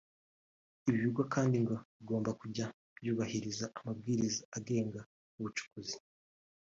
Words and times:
Ibi 0.87 0.97
bigo 1.05 1.23
kandi 1.33 1.55
ngo 1.63 1.75
bigomba 1.97 2.29
kujya 2.39 2.65
byubahiriza 2.97 3.65
amabwiriza 3.77 4.41
agenga 4.57 4.99
ubucukuzi 5.37 5.97